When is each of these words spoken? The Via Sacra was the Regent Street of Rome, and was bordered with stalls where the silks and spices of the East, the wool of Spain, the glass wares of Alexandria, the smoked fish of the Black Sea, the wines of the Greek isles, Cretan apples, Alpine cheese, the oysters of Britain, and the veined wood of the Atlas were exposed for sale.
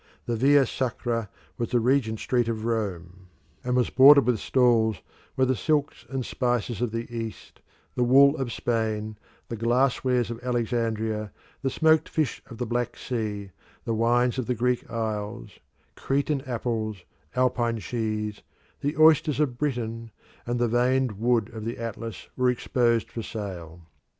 The 0.25 0.35
Via 0.35 0.65
Sacra 0.65 1.29
was 1.59 1.69
the 1.69 1.79
Regent 1.79 2.19
Street 2.19 2.47
of 2.47 2.65
Rome, 2.65 3.27
and 3.63 3.75
was 3.75 3.91
bordered 3.91 4.25
with 4.25 4.39
stalls 4.39 4.99
where 5.35 5.45
the 5.45 5.55
silks 5.55 6.07
and 6.09 6.25
spices 6.25 6.81
of 6.81 6.89
the 6.91 7.05
East, 7.15 7.61
the 7.93 8.03
wool 8.03 8.35
of 8.37 8.51
Spain, 8.51 9.19
the 9.47 9.55
glass 9.55 10.03
wares 10.03 10.31
of 10.31 10.43
Alexandria, 10.43 11.31
the 11.61 11.69
smoked 11.69 12.09
fish 12.09 12.41
of 12.49 12.57
the 12.57 12.65
Black 12.65 12.97
Sea, 12.97 13.51
the 13.85 13.93
wines 13.93 14.39
of 14.39 14.47
the 14.47 14.55
Greek 14.55 14.89
isles, 14.89 15.59
Cretan 15.95 16.41
apples, 16.49 17.03
Alpine 17.35 17.77
cheese, 17.77 18.41
the 18.79 18.97
oysters 18.97 19.39
of 19.39 19.59
Britain, 19.59 20.09
and 20.47 20.57
the 20.57 20.67
veined 20.67 21.19
wood 21.19 21.51
of 21.53 21.63
the 21.63 21.77
Atlas 21.77 22.27
were 22.35 22.49
exposed 22.49 23.11
for 23.11 23.21
sale. 23.21 23.81